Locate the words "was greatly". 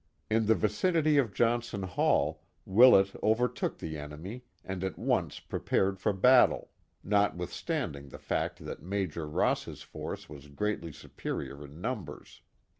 10.27-10.91